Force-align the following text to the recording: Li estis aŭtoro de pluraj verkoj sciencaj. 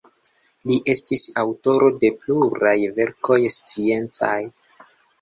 Li 0.71 0.77
estis 0.93 1.25
aŭtoro 1.43 1.91
de 2.05 2.13
pluraj 2.23 2.75
verkoj 2.99 3.41
sciencaj. 3.61 4.37